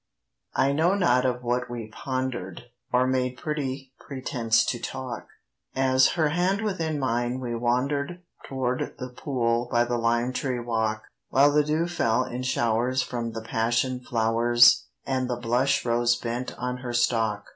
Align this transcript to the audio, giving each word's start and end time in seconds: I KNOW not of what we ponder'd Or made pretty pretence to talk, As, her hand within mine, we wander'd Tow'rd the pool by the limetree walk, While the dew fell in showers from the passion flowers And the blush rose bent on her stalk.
I 0.55 0.71
KNOW 0.71 0.95
not 0.95 1.25
of 1.27 1.43
what 1.43 1.69
we 1.69 1.87
ponder'd 1.93 2.63
Or 2.91 3.05
made 3.05 3.37
pretty 3.37 3.93
pretence 3.99 4.65
to 4.65 4.79
talk, 4.79 5.27
As, 5.75 6.13
her 6.13 6.29
hand 6.29 6.63
within 6.63 6.97
mine, 6.99 7.39
we 7.39 7.53
wander'd 7.53 8.23
Tow'rd 8.49 8.95
the 8.97 9.09
pool 9.09 9.67
by 9.71 9.83
the 9.83 9.99
limetree 9.99 10.65
walk, 10.65 11.03
While 11.29 11.51
the 11.51 11.63
dew 11.63 11.85
fell 11.87 12.23
in 12.23 12.41
showers 12.41 13.03
from 13.03 13.33
the 13.33 13.43
passion 13.43 13.99
flowers 13.99 14.87
And 15.05 15.29
the 15.29 15.37
blush 15.37 15.85
rose 15.85 16.15
bent 16.15 16.57
on 16.57 16.77
her 16.77 16.93
stalk. 16.93 17.45